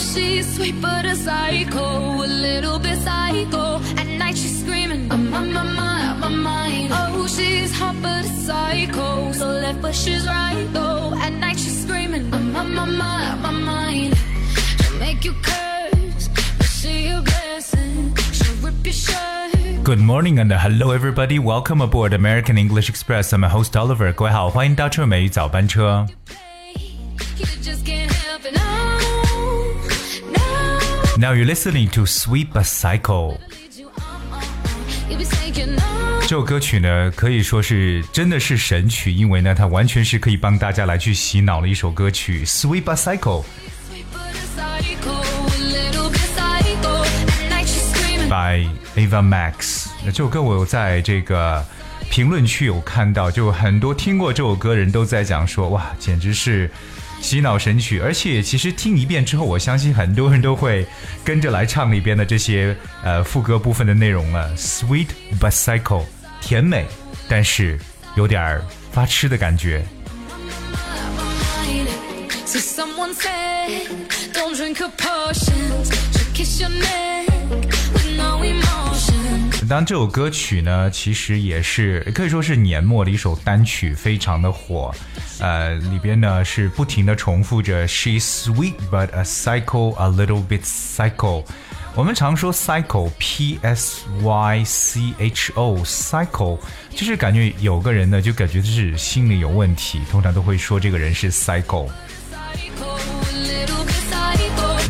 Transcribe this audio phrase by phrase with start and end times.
[0.00, 3.80] she's sweet but a psycho, a little bit psycho.
[3.96, 6.92] At night she's screaming, I'm on my mind, my mind.
[6.92, 11.14] Oh, she's hot but a psycho, so left but she's right though.
[11.20, 14.16] At night she's screaming, I'm on my mind, my mind.
[14.80, 18.14] She'll make you curse, but she a blessing.
[18.32, 19.84] She'll rip your shirt.
[19.84, 21.38] Good morning and hello everybody.
[21.38, 23.32] Welcome aboard American English Express.
[23.32, 24.12] I'm host Oliver.
[24.12, 26.06] 各位好，欢迎搭乘美语早班车。
[27.38, 27.84] You just
[31.21, 33.37] now you're listening to sweep a cycle
[36.21, 42.43] 这首歌曲呢可以说是真的是神曲因为呢它完全是可以帮大家来去洗脑的一首歌曲。
[42.43, 43.43] Sweep a cycle
[48.27, 51.63] by ava max 这首歌我有在这个
[52.09, 56.71] 评论区有看到就很多听过这首歌的人都在讲说哇简直是
[57.21, 57.99] 洗脑神曲。
[57.99, 60.85] 而且其实听一遍之后，我相信很多人都会
[61.23, 64.51] 跟着来唱里边的这些呃副歌部分的内容了。
[64.57, 65.07] Sweet
[65.39, 66.03] but psycho，
[66.41, 66.85] 甜美，
[67.29, 67.79] 但是
[68.15, 69.85] 有点儿发痴的感觉。
[79.69, 84.93] 当然，这首歌曲呢，其实也是可以说是年末的一首单曲，非常的火。
[85.41, 91.43] 呃，里边呢是不停的重复着 "She's sweet but a psycho, a little bit psycho"。
[91.93, 96.57] 我们常说 psycho，p s y c h o，psycho，
[96.91, 101.89] 就是感觉有个人呢，就感觉就是心里有问题，通常都会说这个人是 cycle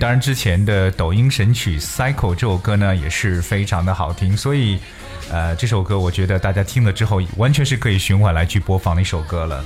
[0.00, 4.78] 当然，之前的抖音神曲《Cycle》这首歌呢，也是非常的好听，所以，
[5.30, 9.64] 呃，这首歌我觉得大家听了之后，完全是可以循环来去播放的一首歌了。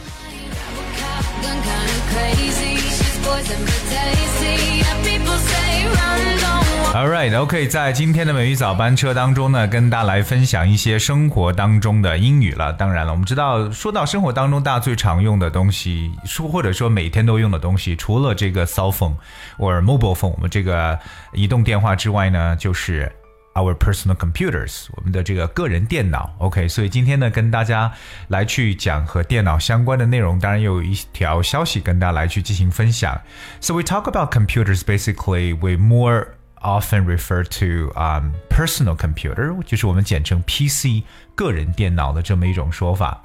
[6.94, 12.72] All right, OK，、在今天的美语早班车当中呢，跟大家来分享一些生活当中的英语了。
[12.72, 19.14] 当然了，我们知道，说到生活当中大家最常用的东西，说或者说每天都用的东西，除了这个 cell phone
[19.58, 20.98] 或者 mobile phone，我们这个
[21.34, 23.12] 移动电话之外呢，就是
[23.55, 26.33] our personal computers，我们的这个个人电脑。
[26.39, 27.91] OK，所以今天呢，跟大家
[28.29, 33.19] 来去讲和电脑相关的内容，当然有一条消息跟大家来去进行分享。
[33.59, 36.27] So we talk about computers basically we more
[36.61, 41.03] often refer to um, personal computer，就是我们简称 PC
[41.35, 43.21] 个人电脑的这么一种说法。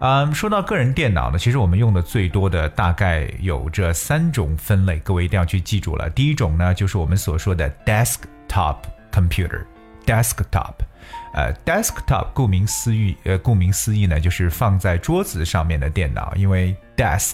[0.00, 6.10] 嗯，说到个人电脑呢，其实我们用的最多的大概有这三种分类，各位一定要去记住了。
[6.10, 8.76] 第一种呢，就是我们所说的 desktop
[9.12, 10.74] computer，desktop。
[11.34, 17.32] 呃，desktop 顾名思义，呃，顾名思义呢，就是放在桌子上面的电脑，因为 desk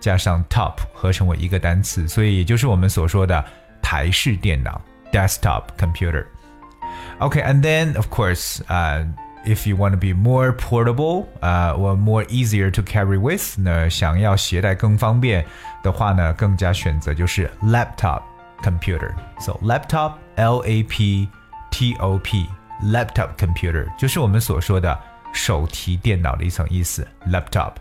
[0.00, 3.44] 加上 top 合成为一个单词，所以也就是我们所说的
[3.82, 4.80] 台式电脑
[5.12, 9.04] desktop computer。Okay, and then of course, uh,
[9.44, 15.44] if you want to be more portable, uh, or more easier to carry with，那想要携带更方便
[15.82, 18.22] 的话呢，更加选择就是 laptop
[18.64, 19.14] computer.
[19.40, 21.28] So laptop, L A P
[21.70, 22.46] T O P,
[22.84, 24.98] laptop computer 就是我们所说的
[25.32, 27.74] 手提电脑的一层意思，laptop。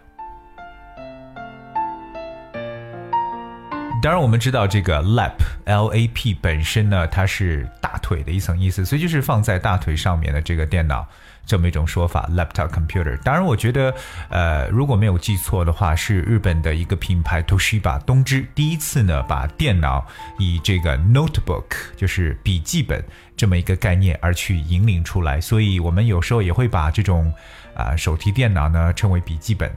[4.05, 5.33] 当然，我们知道这个 lap
[5.65, 11.09] L A P 本身呢，它是大腿的一层意思，所以就是放在大腿上面的这个电脑
[11.47, 13.17] 这么一种说法，laptop computer。
[13.23, 13.95] 当然，我觉得
[14.29, 20.07] 呃，如果没有记错的话，是日本的一个品牌 Toshiba 东芝第一次呢把电脑
[20.39, 21.65] 以这个 notebook
[21.97, 23.03] 就是笔记本
[23.39, 27.33] 这么一个概念而去引领出来，所以我们有时候也会把这种
[27.75, 29.75] 啊、手提电脑呢称为笔记本。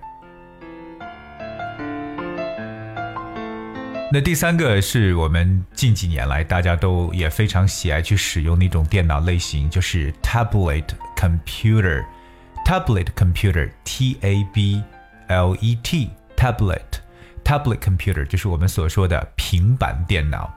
[4.10, 10.86] 那第三个是我们近几年来大家都也非常喜爱去使用的一种电脑类型，就是 tablet
[11.18, 12.06] computer。
[12.66, 14.82] tablet computer，T A B
[15.28, 16.80] L E T，tablet
[17.44, 20.57] tablet computer 就是我们所说的平板电脑。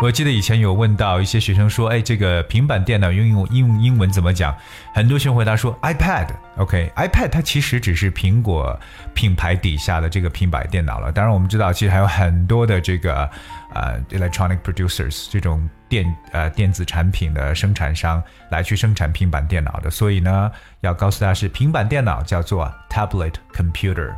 [0.00, 4.56] 我记得以前有问到一些学生说，哎，这个平板电脑用用英文怎么讲？
[4.94, 6.28] 很多学生回答说 iPad。
[6.56, 8.78] OK，iPad、它其实只是苹果
[9.12, 11.10] 品牌底下的这个平板电脑了。
[11.10, 13.28] 当然，我们知道其实还有很多的这个
[13.74, 19.90] 呃 electronic producers 这种电呃电子产品的生产商来去生产平板电脑的。
[19.90, 20.48] 所以呢，
[20.80, 24.14] 要告诉大家是平板电脑叫做 tablet computer。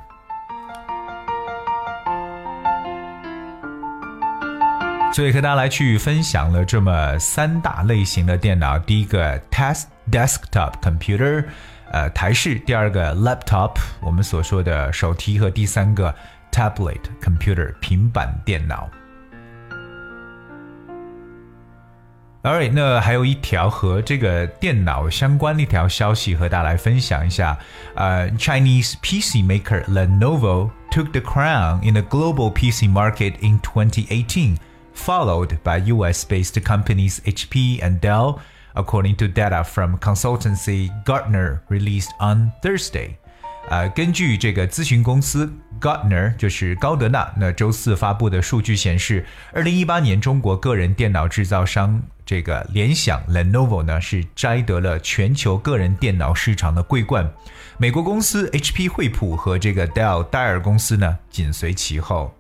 [5.14, 8.78] 所以和大家来去分享了这么三大类型的电脑。
[8.78, 11.46] 第一个 test desktop computer，
[11.90, 16.14] 呃，台式；第二个 laptop，我们所说的手提；和第三个
[16.52, 18.90] tablet computer 平板电脑。
[22.44, 27.58] Alright，那还有一条和这个电脑相关的一条消息和大家来分享一下。
[27.96, 34.58] 呃，Chinese PC maker Lenovo took the crown in the global PC market in 2018,
[35.00, 38.40] followed by US-based companies HP and Dell,
[38.74, 43.16] according to data from consultancy Gartner released on Thursday.
[43.68, 45.52] 呃，根据这个咨询公司
[45.82, 57.28] Gartner，就是高德纳，那周四发布的数据显示，二零一八年中国个人电脑制造商这个联想 Lenovo 呢是摘得了全球个人电脑市场的桂冠，
[57.80, 62.32] 美国公司 HP 惠普和这个 Dell 戴尔公司呢紧随其后。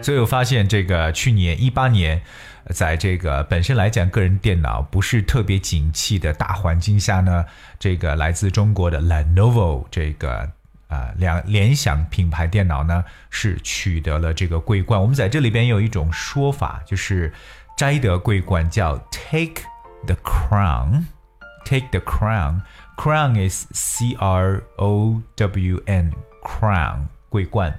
[0.00, 2.22] 所以我发现，这个去年一八年，
[2.70, 7.44] 在这个本身来讲，个人电脑不是特别景气的大环境下呢，
[7.78, 10.50] 这个来自中国的 Lenovo 这个
[10.88, 14.98] 啊两联想品牌电脑呢，是取得了这个桂冠。
[14.98, 17.30] 我们在这里边有一种说法，就是
[17.76, 19.62] 摘得桂冠叫 Take
[20.06, 27.78] the crown，Take the crown，crown is C R O W N，crown 桂冠。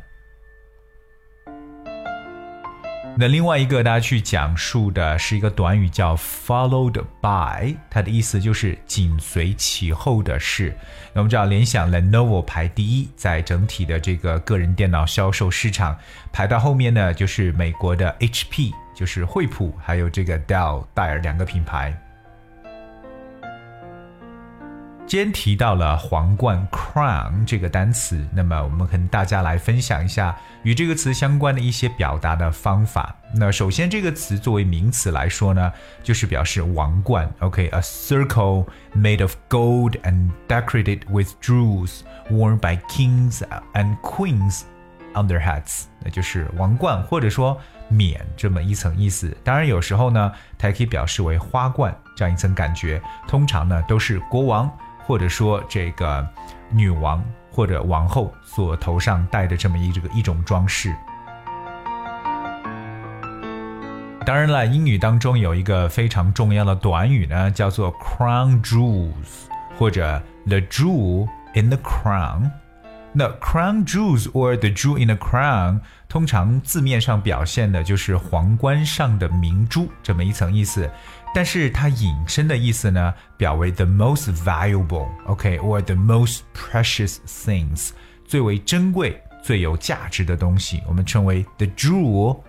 [3.18, 10.74] 那另外一个大家去讲述的是一个短语叫 followed by，它的意思就是紧随其后的事。
[11.12, 15.98] 那我们知道联想 Lenovo 排第一，在整体的这个个人电脑销售市场，
[16.32, 21.94] 排到后面呢就是美国的 HP，就是惠普，还有这个 Dell 戴尔两个品牌。
[25.10, 33.16] 今天提到了皇冠 crown 这个单词，那么我们跟大家来分享一下与这个词相关的一些表达的方法。
[33.34, 35.74] 那首先这个词作为名词来说呢，
[36.04, 37.28] 就是表示王冠。
[37.40, 43.42] OK，a circle made of gold and decorated with jewels worn by kings
[43.74, 44.62] and queens
[45.16, 49.36] on their heads，那就是王冠或者说冕这么一层意思。
[49.44, 53.02] 当然有时候呢，它也可以表示为花冠这样一层感觉。
[53.28, 54.72] 通常呢都是国王。
[55.10, 56.24] 或者说这个
[56.70, 57.20] 女王
[57.52, 60.96] 或者王后所头上戴的这么一这个一种装饰。
[64.24, 69.48] 当然了，英语当中有一个非常重要的短语呢，叫做 crown jewels
[69.80, 72.52] 或者 the jewel in the crown。
[73.12, 80.88] 那 crown jewels or the jewel in the crown 通常字面上表现的就是皇冠上的明珠这么一层意思。
[81.35, 87.91] 但是它引申的意思呢，表为 the most valuable，OK，or the most precious things，
[88.25, 92.41] 最为珍贵、最有价值的东西，我们称为 the jewel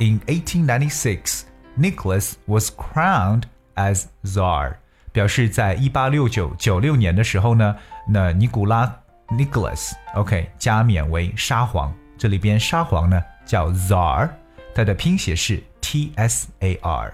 [0.00, 1.44] In 1896,
[1.76, 3.44] Nicholas was crowned
[3.76, 4.78] as Tsar.
[5.19, 7.75] 表示在一八六九九六年的时候呢，
[8.07, 8.89] 那尼古拉
[9.27, 11.93] Nicholas，OK，加冕为沙皇。
[12.17, 14.29] 这里边沙皇呢叫 Tsar，
[14.73, 17.13] 它的拼写是 T S A R。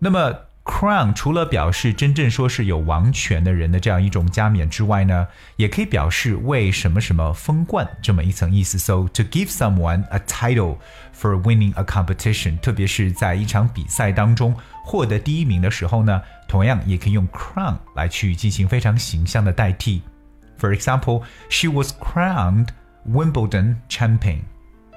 [0.00, 0.49] 那么。
[0.65, 8.79] Crown 除了表示真正说是有王权的人的这样一种加冕之外呢，也可以表示为什么什么封冠这么一层意思。
[8.79, 10.77] So to give someone a title
[11.15, 20.01] for winning a competition，特别是在一场比赛当中获得第一名的时候呢，同样也可以用 crown 来去进行非常形象的代替。
[20.59, 22.69] For example, she was crowned
[23.07, 24.39] Wimbledon champion.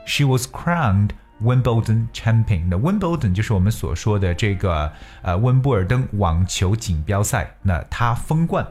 [0.06, 1.10] She was crowned
[1.41, 2.67] Wimbledon champion。
[2.69, 8.65] 那 Wimbledon 就是我们所说的这个呃温布尔登网球锦标赛，那他封冠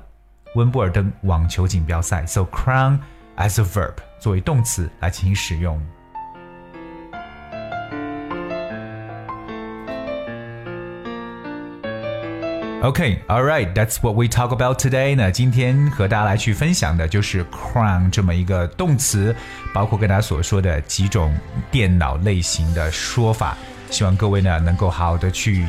[0.54, 2.24] 温布尔登网球锦标赛。
[2.26, 2.98] So crown
[3.36, 5.80] as a verb 作为动词来进行使用。
[12.82, 15.14] Okay, all right, that's what we talk about today.
[15.14, 19.32] 那今天和大家来去分享的就是 crown 这么一个动词，
[19.72, 21.32] 包括跟大家所说的几种
[21.70, 23.56] 电脑类型的说法。
[23.88, 25.64] 希望各位呢能够好好的去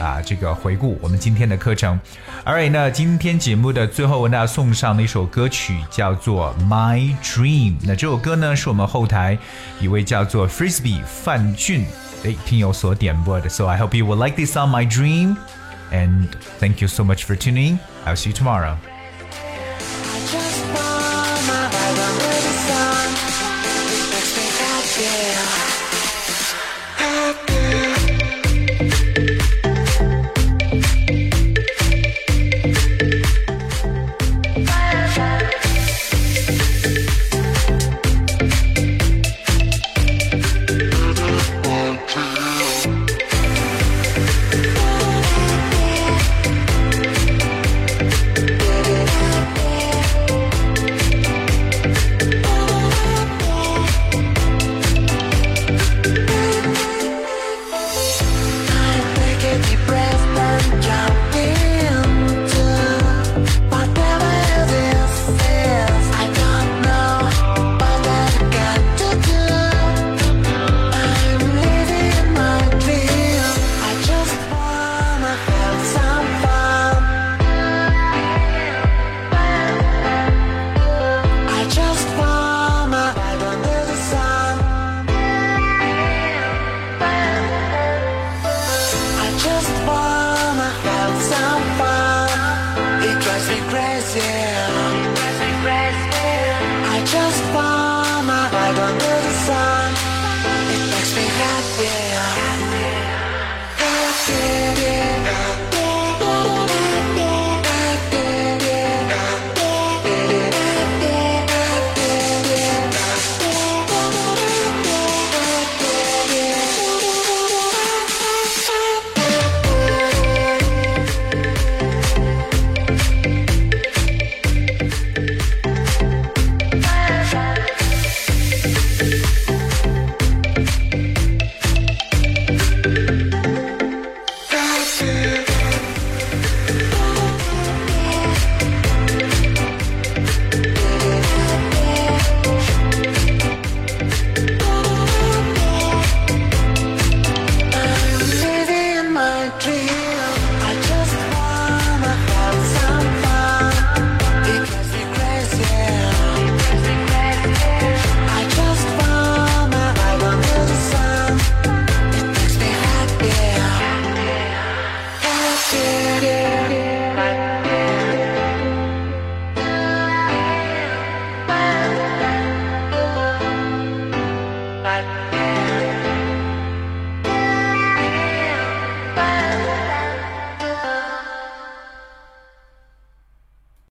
[0.00, 2.00] 啊这个回顾我们今天的课程。
[2.44, 7.76] All right，那今天节目的最后为大家送上的一首歌曲叫做 My Dream。
[7.84, 9.38] 那这首歌呢是我们后台
[9.78, 11.86] 一位叫做 Frisbee 范俊
[12.24, 13.48] 诶听友所点播的。
[13.48, 15.36] So I hope you will like this song, My Dream.
[15.92, 17.78] And thank you so much for tuning.
[18.04, 18.78] I'll see you tomorrow.